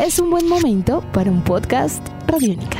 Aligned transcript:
es 0.00 0.18
un 0.18 0.30
buen 0.30 0.48
momento 0.48 1.04
para 1.12 1.30
un 1.30 1.42
podcast 1.42 2.02
Radiónica. 2.26 2.78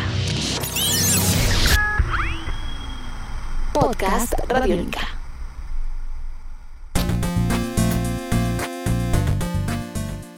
Podcast 3.74 4.32
Radiónica. 4.48 5.00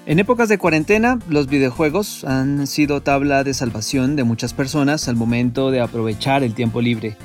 En 0.07 0.19
épocas 0.19 0.49
de 0.49 0.59
cuarentena, 0.59 1.21
los 1.29 1.46
videojuegos 1.46 2.25
han 2.25 2.66
sido 2.66 3.01
tabla 3.01 3.45
de 3.45 3.55
salvación 3.55 4.17
de 4.17 4.25
muchas 4.25 4.53
personas 4.53 5.07
al 5.07 5.14
momento 5.14 5.71
de 5.71 5.80
aprovechar 5.80 6.43
el 6.43 6.55
tiempo 6.55 6.80
libre. 6.80 7.17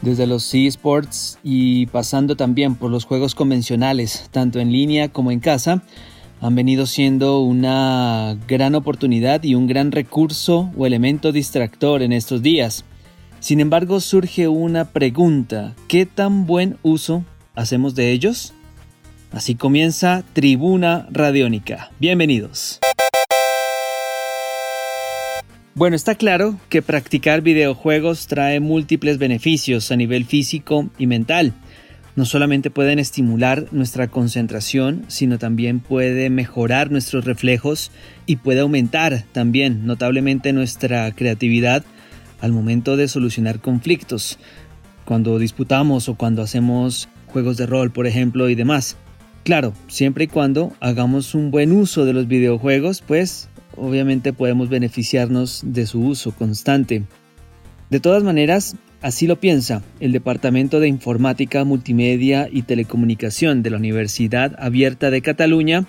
Desde 0.00 0.26
los 0.26 0.52
eSports 0.54 1.38
y 1.42 1.86
pasando 1.86 2.36
también 2.36 2.74
por 2.74 2.90
los 2.90 3.04
juegos 3.04 3.34
convencionales, 3.34 4.30
tanto 4.30 4.60
en 4.60 4.72
línea 4.72 5.10
como 5.10 5.30
en 5.30 5.40
casa, 5.40 5.82
han 6.44 6.54
venido 6.54 6.84
siendo 6.84 7.40
una 7.40 8.36
gran 8.46 8.74
oportunidad 8.74 9.42
y 9.44 9.54
un 9.54 9.66
gran 9.66 9.92
recurso 9.92 10.70
o 10.76 10.84
elemento 10.84 11.32
distractor 11.32 12.02
en 12.02 12.12
estos 12.12 12.42
días. 12.42 12.84
Sin 13.40 13.60
embargo, 13.60 13.98
surge 13.98 14.46
una 14.46 14.84
pregunta, 14.84 15.74
¿qué 15.88 16.04
tan 16.04 16.44
buen 16.44 16.76
uso 16.82 17.24
hacemos 17.54 17.94
de 17.94 18.12
ellos? 18.12 18.52
Así 19.32 19.54
comienza 19.54 20.22
Tribuna 20.34 21.08
Radiónica. 21.10 21.90
Bienvenidos. 21.98 22.78
Bueno, 25.74 25.96
está 25.96 26.14
claro 26.14 26.58
que 26.68 26.82
practicar 26.82 27.40
videojuegos 27.40 28.26
trae 28.26 28.60
múltiples 28.60 29.16
beneficios 29.16 29.90
a 29.90 29.96
nivel 29.96 30.26
físico 30.26 30.90
y 30.98 31.06
mental 31.06 31.54
no 32.16 32.24
solamente 32.24 32.70
pueden 32.70 32.98
estimular 32.98 33.66
nuestra 33.72 34.08
concentración, 34.08 35.04
sino 35.08 35.38
también 35.38 35.80
puede 35.80 36.30
mejorar 36.30 36.90
nuestros 36.90 37.24
reflejos 37.24 37.90
y 38.26 38.36
puede 38.36 38.60
aumentar 38.60 39.24
también 39.32 39.86
notablemente 39.86 40.52
nuestra 40.52 41.10
creatividad 41.12 41.84
al 42.40 42.52
momento 42.52 42.96
de 42.96 43.08
solucionar 43.08 43.60
conflictos, 43.60 44.38
cuando 45.04 45.38
disputamos 45.38 46.08
o 46.08 46.14
cuando 46.14 46.42
hacemos 46.42 47.08
juegos 47.26 47.56
de 47.56 47.66
rol, 47.66 47.90
por 47.90 48.06
ejemplo, 48.06 48.48
y 48.48 48.54
demás. 48.54 48.96
Claro, 49.42 49.74
siempre 49.88 50.24
y 50.24 50.28
cuando 50.28 50.72
hagamos 50.80 51.34
un 51.34 51.50
buen 51.50 51.72
uso 51.72 52.04
de 52.04 52.12
los 52.12 52.28
videojuegos, 52.28 53.02
pues 53.02 53.48
obviamente 53.76 54.32
podemos 54.32 54.68
beneficiarnos 54.68 55.62
de 55.64 55.86
su 55.86 56.00
uso 56.00 56.32
constante. 56.32 57.02
De 57.90 58.00
todas 58.00 58.22
maneras, 58.22 58.76
Así 59.04 59.26
lo 59.26 59.38
piensa 59.38 59.82
el 60.00 60.12
Departamento 60.12 60.80
de 60.80 60.88
Informática, 60.88 61.62
Multimedia 61.64 62.48
y 62.50 62.62
Telecomunicación 62.62 63.62
de 63.62 63.68
la 63.68 63.76
Universidad 63.76 64.56
Abierta 64.58 65.10
de 65.10 65.20
Cataluña, 65.20 65.84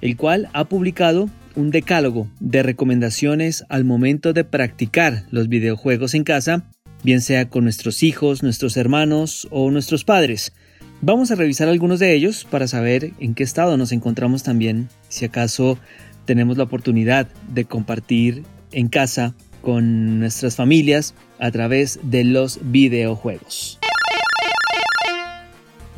el 0.00 0.16
cual 0.16 0.48
ha 0.54 0.64
publicado 0.64 1.30
un 1.54 1.70
decálogo 1.70 2.26
de 2.40 2.64
recomendaciones 2.64 3.64
al 3.68 3.84
momento 3.84 4.32
de 4.32 4.42
practicar 4.42 5.22
los 5.30 5.48
videojuegos 5.48 6.14
en 6.14 6.24
casa, 6.24 6.68
bien 7.04 7.20
sea 7.20 7.48
con 7.48 7.62
nuestros 7.62 8.02
hijos, 8.02 8.42
nuestros 8.42 8.76
hermanos 8.76 9.46
o 9.52 9.70
nuestros 9.70 10.02
padres. 10.02 10.52
Vamos 11.00 11.30
a 11.30 11.36
revisar 11.36 11.68
algunos 11.68 12.00
de 12.00 12.12
ellos 12.12 12.44
para 12.44 12.66
saber 12.66 13.12
en 13.20 13.34
qué 13.34 13.44
estado 13.44 13.76
nos 13.76 13.92
encontramos 13.92 14.42
también, 14.42 14.88
si 15.08 15.24
acaso 15.24 15.78
tenemos 16.24 16.56
la 16.56 16.64
oportunidad 16.64 17.28
de 17.54 17.66
compartir 17.66 18.42
en 18.72 18.88
casa 18.88 19.36
con 19.62 20.20
nuestras 20.20 20.56
familias 20.56 21.14
a 21.38 21.50
través 21.50 22.00
de 22.02 22.24
los 22.24 22.58
videojuegos. 22.62 23.78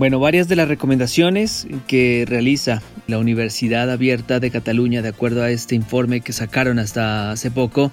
Bueno, 0.01 0.19
varias 0.19 0.49
de 0.49 0.57
las 0.57 0.67
recomendaciones 0.67 1.67
que 1.87 2.25
realiza 2.27 2.81
la 3.07 3.19
Universidad 3.19 3.91
Abierta 3.91 4.41
de 4.41 4.51
Cataluña, 4.51 5.03
de 5.03 5.11
acuerdo 5.11 5.43
a 5.43 5.51
este 5.51 5.75
informe 5.75 6.23
que 6.23 6.33
sacaron 6.33 6.79
hasta 6.79 7.33
hace 7.33 7.51
poco, 7.51 7.93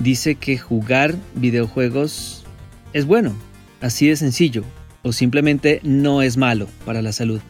dice 0.00 0.34
que 0.34 0.58
jugar 0.58 1.14
videojuegos 1.36 2.44
es 2.92 3.06
bueno, 3.06 3.32
así 3.80 4.08
de 4.08 4.16
sencillo, 4.16 4.64
o 5.02 5.12
simplemente 5.12 5.78
no 5.84 6.20
es 6.22 6.36
malo 6.36 6.66
para 6.84 7.00
la 7.00 7.12
salud. 7.12 7.40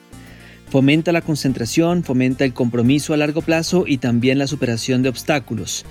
Fomenta 0.69 1.13
la 1.13 1.23
concentración, 1.23 2.05
fomenta 2.05 2.45
el 2.45 2.53
compromiso 2.53 3.15
a 3.15 3.17
largo 3.17 3.41
plazo 3.41 3.85
y 3.87 3.99
también 3.99 4.39
la 4.39 4.47
superación 4.47 5.03
de 5.03 5.09
obstáculos 5.09 5.87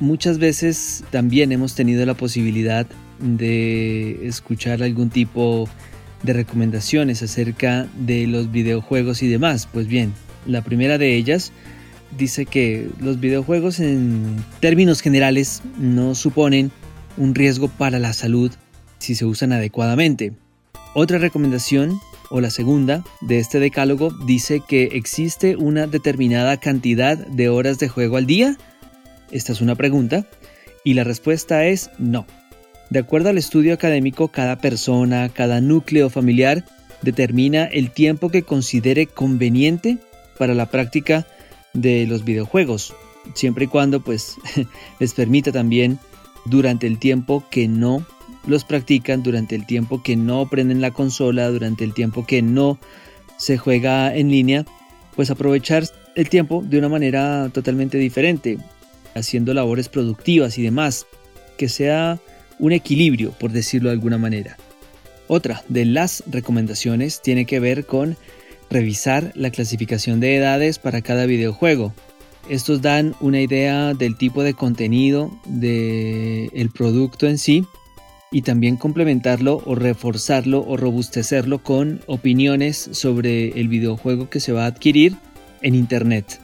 muchas 0.00 0.38
veces 0.38 1.04
también 1.10 1.52
hemos 1.52 1.74
tenido 1.74 2.04
la 2.04 2.14
posibilidad 2.14 2.86
de 3.20 4.26
escuchar 4.26 4.82
algún 4.82 5.10
tipo 5.10 5.68
de 6.22 6.32
recomendaciones 6.32 7.22
acerca 7.22 7.86
de 7.98 8.26
los 8.26 8.50
videojuegos 8.50 9.22
y 9.22 9.28
demás. 9.28 9.68
Pues 9.70 9.86
bien, 9.86 10.12
la 10.46 10.62
primera 10.62 10.98
de 10.98 11.16
ellas 11.16 11.52
dice 12.18 12.46
que 12.46 12.88
los 12.98 13.20
videojuegos 13.20 13.78
en 13.80 14.36
términos 14.60 15.00
generales 15.00 15.62
no 15.78 16.14
suponen 16.14 16.70
un 17.16 17.34
riesgo 17.34 17.68
para 17.68 17.98
la 17.98 18.12
salud 18.12 18.50
si 18.98 19.14
se 19.14 19.24
usan 19.24 19.52
adecuadamente. 19.52 20.32
Otra 20.94 21.18
recomendación, 21.18 22.00
o 22.30 22.40
la 22.40 22.50
segunda, 22.50 23.04
de 23.20 23.38
este 23.38 23.60
decálogo 23.60 24.10
dice 24.26 24.60
que 24.66 24.84
existe 24.92 25.56
una 25.56 25.86
determinada 25.86 26.56
cantidad 26.58 27.16
de 27.16 27.48
horas 27.48 27.78
de 27.78 27.88
juego 27.88 28.16
al 28.16 28.26
día 28.26 28.56
esta 29.30 29.52
es 29.52 29.60
una 29.60 29.74
pregunta 29.74 30.26
y 30.84 30.94
la 30.94 31.04
respuesta 31.04 31.66
es 31.66 31.90
no. 31.98 32.26
De 32.90 32.98
acuerdo 32.98 33.28
al 33.28 33.38
estudio 33.38 33.74
académico, 33.74 34.28
cada 34.28 34.58
persona, 34.58 35.28
cada 35.28 35.60
núcleo 35.60 36.10
familiar 36.10 36.64
determina 37.02 37.64
el 37.64 37.92
tiempo 37.92 38.30
que 38.30 38.42
considere 38.42 39.06
conveniente 39.06 39.98
para 40.38 40.54
la 40.54 40.66
práctica 40.66 41.26
de 41.72 42.06
los 42.06 42.24
videojuegos, 42.24 42.92
siempre 43.34 43.66
y 43.66 43.68
cuando 43.68 44.00
pues 44.00 44.36
les 45.00 45.14
permita 45.14 45.52
también 45.52 45.98
durante 46.46 46.86
el 46.86 46.98
tiempo 46.98 47.44
que 47.50 47.68
no 47.68 48.04
los 48.46 48.64
practican, 48.64 49.22
durante 49.22 49.54
el 49.54 49.66
tiempo 49.66 50.02
que 50.02 50.16
no 50.16 50.48
prenden 50.48 50.80
la 50.80 50.90
consola, 50.90 51.48
durante 51.48 51.84
el 51.84 51.94
tiempo 51.94 52.26
que 52.26 52.42
no 52.42 52.78
se 53.36 53.56
juega 53.56 54.14
en 54.14 54.30
línea, 54.30 54.64
pues 55.14 55.30
aprovechar 55.30 55.84
el 56.16 56.28
tiempo 56.28 56.62
de 56.64 56.78
una 56.78 56.88
manera 56.88 57.50
totalmente 57.52 57.98
diferente 57.98 58.58
haciendo 59.14 59.54
labores 59.54 59.88
productivas 59.88 60.58
y 60.58 60.62
demás, 60.62 61.06
que 61.56 61.68
sea 61.68 62.20
un 62.58 62.72
equilibrio, 62.72 63.32
por 63.32 63.52
decirlo 63.52 63.88
de 63.88 63.94
alguna 63.94 64.18
manera. 64.18 64.56
Otra 65.28 65.62
de 65.68 65.84
las 65.84 66.24
recomendaciones 66.26 67.22
tiene 67.22 67.44
que 67.46 67.60
ver 67.60 67.86
con 67.86 68.16
revisar 68.70 69.32
la 69.34 69.50
clasificación 69.50 70.20
de 70.20 70.36
edades 70.36 70.78
para 70.78 71.02
cada 71.02 71.26
videojuego. 71.26 71.92
Estos 72.48 72.82
dan 72.82 73.14
una 73.20 73.40
idea 73.40 73.94
del 73.94 74.16
tipo 74.16 74.42
de 74.42 74.54
contenido 74.54 75.30
del 75.44 76.50
el 76.52 76.70
producto 76.70 77.26
en 77.26 77.38
sí 77.38 77.64
y 78.32 78.42
también 78.42 78.76
complementarlo 78.76 79.62
o 79.64 79.74
reforzarlo 79.74 80.64
o 80.66 80.76
robustecerlo 80.76 81.62
con 81.62 82.00
opiniones 82.06 82.90
sobre 82.92 83.60
el 83.60 83.68
videojuego 83.68 84.30
que 84.30 84.40
se 84.40 84.52
va 84.52 84.64
a 84.64 84.68
adquirir 84.68 85.16
en 85.62 85.74
Internet. 85.74 86.40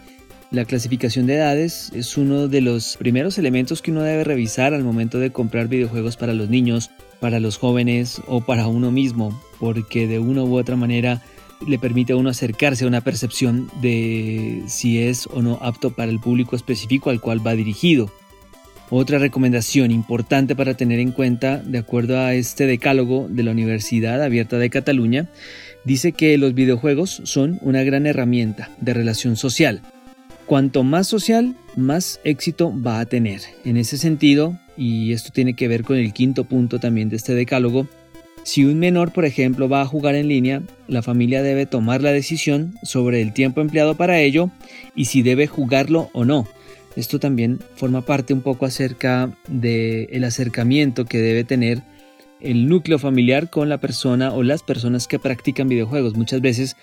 La 0.52 0.64
clasificación 0.64 1.26
de 1.26 1.34
edades 1.34 1.90
es 1.92 2.16
uno 2.16 2.46
de 2.46 2.60
los 2.60 2.96
primeros 2.98 3.36
elementos 3.36 3.82
que 3.82 3.90
uno 3.90 4.02
debe 4.02 4.22
revisar 4.22 4.74
al 4.74 4.84
momento 4.84 5.18
de 5.18 5.32
comprar 5.32 5.66
videojuegos 5.66 6.16
para 6.16 6.34
los 6.34 6.48
niños, 6.48 6.90
para 7.18 7.40
los 7.40 7.58
jóvenes 7.58 8.22
o 8.28 8.42
para 8.42 8.68
uno 8.68 8.92
mismo, 8.92 9.40
porque 9.58 10.06
de 10.06 10.20
una 10.20 10.44
u 10.44 10.56
otra 10.56 10.76
manera 10.76 11.20
le 11.66 11.80
permite 11.80 12.12
a 12.12 12.16
uno 12.16 12.30
acercarse 12.30 12.84
a 12.84 12.86
una 12.88 13.00
percepción 13.00 13.68
de 13.82 14.62
si 14.68 15.02
es 15.02 15.26
o 15.26 15.42
no 15.42 15.58
apto 15.62 15.96
para 15.96 16.12
el 16.12 16.20
público 16.20 16.54
específico 16.54 17.10
al 17.10 17.20
cual 17.20 17.44
va 17.44 17.56
dirigido. 17.56 18.12
Otra 18.88 19.18
recomendación 19.18 19.90
importante 19.90 20.54
para 20.54 20.74
tener 20.74 21.00
en 21.00 21.10
cuenta, 21.10 21.56
de 21.58 21.78
acuerdo 21.78 22.20
a 22.20 22.34
este 22.34 22.66
decálogo 22.66 23.26
de 23.28 23.42
la 23.42 23.50
Universidad 23.50 24.22
Abierta 24.22 24.58
de 24.58 24.70
Cataluña, 24.70 25.28
dice 25.84 26.12
que 26.12 26.38
los 26.38 26.54
videojuegos 26.54 27.20
son 27.24 27.58
una 27.62 27.82
gran 27.82 28.06
herramienta 28.06 28.70
de 28.80 28.94
relación 28.94 29.34
social 29.34 29.82
Cuanto 30.46 30.84
más 30.84 31.08
social, 31.08 31.56
más 31.74 32.20
éxito 32.22 32.72
va 32.80 33.00
a 33.00 33.06
tener. 33.06 33.40
En 33.64 33.76
ese 33.76 33.98
sentido, 33.98 34.58
y 34.76 35.12
esto 35.12 35.30
tiene 35.32 35.54
que 35.54 35.66
ver 35.66 35.82
con 35.82 35.96
el 35.96 36.12
quinto 36.12 36.44
punto 36.44 36.78
también 36.78 37.08
de 37.08 37.16
este 37.16 37.34
decálogo, 37.34 37.88
si 38.44 38.64
un 38.64 38.78
menor, 38.78 39.12
por 39.12 39.24
ejemplo, 39.24 39.68
va 39.68 39.80
a 39.80 39.86
jugar 39.86 40.14
en 40.14 40.28
línea, 40.28 40.62
la 40.86 41.02
familia 41.02 41.42
debe 41.42 41.66
tomar 41.66 42.00
la 42.00 42.12
decisión 42.12 42.74
sobre 42.84 43.20
el 43.20 43.32
tiempo 43.32 43.60
empleado 43.60 43.96
para 43.96 44.20
ello 44.20 44.52
y 44.94 45.06
si 45.06 45.22
debe 45.22 45.48
jugarlo 45.48 46.10
o 46.12 46.24
no. 46.24 46.46
Esto 46.94 47.18
también 47.18 47.58
forma 47.74 48.02
parte 48.02 48.32
un 48.32 48.42
poco 48.42 48.64
acerca 48.64 49.36
del 49.48 50.22
acercamiento 50.22 51.06
que 51.06 51.18
debe 51.18 51.42
tener 51.42 51.82
el 52.40 52.68
núcleo 52.68 53.00
familiar 53.00 53.50
con 53.50 53.68
la 53.68 53.78
persona 53.78 54.32
o 54.32 54.44
las 54.44 54.62
personas 54.62 55.08
que 55.08 55.18
practican 55.18 55.68
videojuegos. 55.68 56.14
Muchas 56.14 56.40
veces 56.40 56.76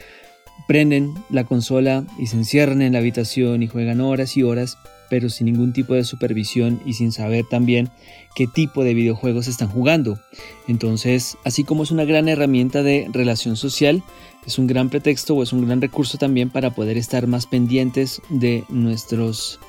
prenden 0.67 1.13
la 1.29 1.43
consola 1.43 2.05
y 2.17 2.27
se 2.27 2.37
encierran 2.37 2.81
en 2.81 2.93
la 2.93 2.99
habitación 2.99 3.63
y 3.63 3.67
juegan 3.67 4.01
horas 4.01 4.37
y 4.37 4.43
horas, 4.43 4.77
pero 5.09 5.29
sin 5.29 5.45
ningún 5.45 5.73
tipo 5.73 5.93
de 5.93 6.03
supervisión 6.03 6.81
y 6.85 6.93
sin 6.93 7.11
saber 7.11 7.45
también 7.49 7.89
qué 8.35 8.47
tipo 8.47 8.83
de 8.83 8.93
videojuegos 8.93 9.47
están 9.47 9.67
jugando. 9.67 10.19
Entonces, 10.67 11.37
así 11.43 11.63
como 11.63 11.83
es 11.83 11.91
una 11.91 12.05
gran 12.05 12.27
herramienta 12.27 12.81
de 12.81 13.07
relación 13.11 13.55
social, 13.55 14.03
es 14.45 14.57
un 14.57 14.67
gran 14.67 14.89
pretexto 14.89 15.35
o 15.35 15.43
es 15.43 15.53
un 15.53 15.65
gran 15.65 15.81
recurso 15.81 16.17
también 16.17 16.49
para 16.49 16.71
poder 16.71 16.97
estar 16.97 17.27
más 17.27 17.45
pendientes 17.45 18.21
de 18.29 18.63
nuestros 18.69 19.59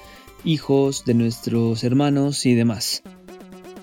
hijos, 0.44 1.04
de 1.04 1.14
nuestros 1.14 1.84
hermanos 1.84 2.46
y 2.46 2.54
demás. 2.54 3.02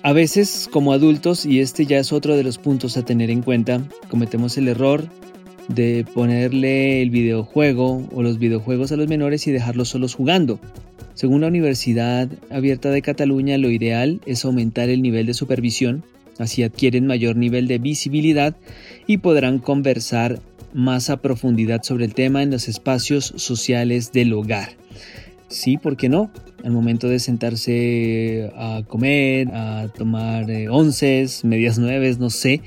A 0.04 0.12
veces, 0.12 0.68
como 0.72 0.92
adultos, 0.92 1.46
y 1.46 1.60
este 1.60 1.86
ya 1.86 1.98
es 1.98 2.12
otro 2.12 2.36
de 2.36 2.42
los 2.42 2.58
puntos 2.58 2.96
a 2.96 3.04
tener 3.04 3.30
en 3.30 3.42
cuenta, 3.42 3.86
cometemos 4.08 4.58
el 4.58 4.66
error 4.66 5.08
de 5.68 6.04
ponerle 6.14 7.02
el 7.02 7.10
videojuego 7.10 8.08
o 8.12 8.22
los 8.22 8.38
videojuegos 8.38 8.92
a 8.92 8.96
los 8.96 9.08
menores 9.08 9.46
y 9.46 9.52
dejarlos 9.52 9.88
solos 9.88 10.14
jugando. 10.14 10.60
Según 11.14 11.42
la 11.42 11.48
Universidad 11.48 12.28
Abierta 12.50 12.90
de 12.90 13.02
Cataluña, 13.02 13.58
lo 13.58 13.70
ideal 13.70 14.20
es 14.26 14.44
aumentar 14.44 14.88
el 14.88 15.02
nivel 15.02 15.26
de 15.26 15.34
supervisión, 15.34 16.04
así 16.38 16.62
adquieren 16.62 17.06
mayor 17.06 17.36
nivel 17.36 17.68
de 17.68 17.78
visibilidad 17.78 18.56
y 19.06 19.18
podrán 19.18 19.58
conversar 19.58 20.40
más 20.72 21.10
a 21.10 21.18
profundidad 21.18 21.82
sobre 21.82 22.06
el 22.06 22.14
tema 22.14 22.42
en 22.42 22.50
los 22.50 22.68
espacios 22.68 23.34
sociales 23.36 24.12
del 24.12 24.32
hogar. 24.32 24.70
Sí, 25.48 25.76
¿por 25.76 25.98
qué 25.98 26.08
no? 26.08 26.30
Al 26.64 26.72
momento 26.72 27.08
de 27.08 27.18
sentarse 27.18 28.50
a 28.56 28.82
comer, 28.88 29.48
a 29.52 29.88
tomar 29.94 30.50
eh, 30.50 30.70
onces, 30.70 31.44
medias 31.44 31.78
nueves, 31.78 32.18
no 32.18 32.30
sé, 32.30 32.62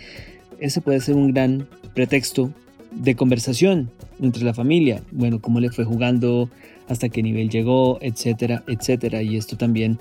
ese 0.60 0.82
puede 0.82 1.00
ser 1.00 1.16
un 1.16 1.34
gran 1.34 1.68
pretexto 1.96 2.54
de 2.96 3.16
conversación 3.16 3.92
entre 4.22 4.44
la 4.44 4.54
familia. 4.54 5.02
Bueno, 5.12 5.40
cómo 5.40 5.60
le 5.60 5.70
fue 5.70 5.86
jugando, 5.86 6.50
hasta 6.88 7.10
qué 7.10 7.22
nivel 7.24 7.50
llegó, 7.50 8.00
etcétera, 8.02 8.64
etcétera. 8.68 9.22
Y 9.22 9.38
esto 9.38 9.58
también 9.58 9.98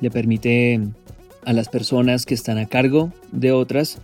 le 0.00 0.10
permite 0.10 0.80
a 1.44 1.52
las 1.52 1.68
personas 1.68 2.26
que 2.26 2.34
están 2.34 2.58
a 2.58 2.66
cargo 2.66 3.12
de 3.32 3.52
otras 3.52 3.98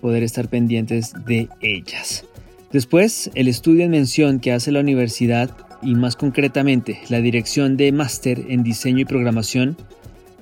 poder 0.00 0.22
estar 0.22 0.48
pendientes 0.48 1.12
de 1.26 1.48
ellas. 1.60 2.24
Después, 2.72 3.30
el 3.34 3.48
estudio 3.48 3.84
en 3.84 3.90
mención 3.90 4.40
que 4.40 4.52
hace 4.52 4.72
la 4.72 4.80
universidad 4.80 5.50
y 5.82 5.94
más 5.94 6.16
concretamente 6.16 7.00
la 7.08 7.20
Dirección 7.20 7.76
de 7.76 7.92
Máster 7.92 8.44
en 8.48 8.62
Diseño 8.62 9.00
y 9.00 9.04
Programación 9.04 9.76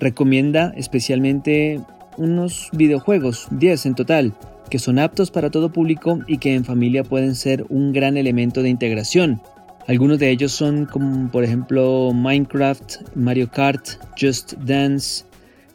recomienda 0.00 0.72
especialmente 0.76 1.80
unos 2.16 2.68
videojuegos, 2.72 3.46
10 3.50 3.86
en 3.86 3.94
total, 3.94 4.34
que 4.74 4.80
son 4.80 4.98
aptos 4.98 5.30
para 5.30 5.50
todo 5.50 5.70
público 5.70 6.18
y 6.26 6.38
que 6.38 6.52
en 6.52 6.64
familia 6.64 7.04
pueden 7.04 7.36
ser 7.36 7.64
un 7.68 7.92
gran 7.92 8.16
elemento 8.16 8.60
de 8.60 8.70
integración. 8.70 9.40
Algunos 9.86 10.18
de 10.18 10.30
ellos 10.30 10.50
son 10.50 10.86
como 10.86 11.30
por 11.30 11.44
ejemplo 11.44 12.10
Minecraft, 12.12 13.14
Mario 13.14 13.48
Kart, 13.52 13.86
Just 14.20 14.54
Dance, 14.54 15.26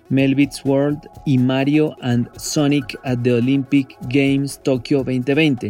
Melbits 0.09 0.65
World 0.65 0.99
y 1.25 1.37
Mario 1.37 1.95
and 2.01 2.27
Sonic 2.35 2.99
at 3.05 3.19
the 3.23 3.31
Olympic 3.31 3.95
Games 4.09 4.59
Tokyo 4.61 4.97
2020. 4.97 5.69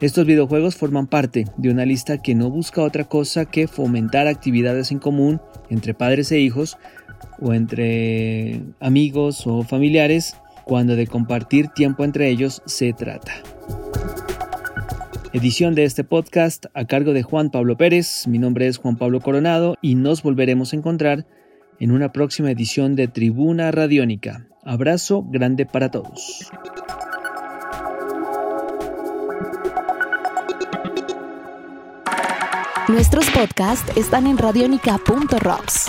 Estos 0.00 0.26
videojuegos 0.26 0.74
forman 0.74 1.06
parte 1.06 1.44
de 1.58 1.70
una 1.70 1.86
lista 1.86 2.20
que 2.20 2.34
no 2.34 2.50
busca 2.50 2.82
otra 2.82 3.04
cosa 3.04 3.44
que 3.44 3.68
fomentar 3.68 4.26
actividades 4.26 4.90
en 4.90 4.98
común 4.98 5.40
entre 5.70 5.94
padres 5.94 6.32
e 6.32 6.40
hijos 6.40 6.76
o 7.40 7.54
entre 7.54 8.62
amigos 8.80 9.46
o 9.46 9.62
familiares 9.62 10.34
cuando 10.68 10.94
de 10.94 11.06
compartir 11.06 11.68
tiempo 11.68 12.04
entre 12.04 12.28
ellos 12.28 12.62
se 12.66 12.92
trata. 12.92 13.32
Edición 15.32 15.74
de 15.74 15.84
este 15.84 16.04
podcast 16.04 16.66
a 16.74 16.84
cargo 16.84 17.12
de 17.12 17.22
Juan 17.22 17.50
Pablo 17.50 17.76
Pérez. 17.76 18.26
Mi 18.28 18.38
nombre 18.38 18.68
es 18.68 18.76
Juan 18.76 18.96
Pablo 18.96 19.20
Coronado 19.20 19.76
y 19.80 19.94
nos 19.94 20.22
volveremos 20.22 20.72
a 20.72 20.76
encontrar 20.76 21.26
en 21.80 21.90
una 21.90 22.12
próxima 22.12 22.50
edición 22.50 22.96
de 22.96 23.08
Tribuna 23.08 23.70
Radiónica. 23.70 24.46
Abrazo 24.62 25.24
grande 25.28 25.64
para 25.64 25.90
todos. 25.90 26.50
Nuestros 32.88 33.28
podcasts 33.30 33.94
están 33.98 34.26
en 34.26 34.38
radionica.rocks, 34.38 35.88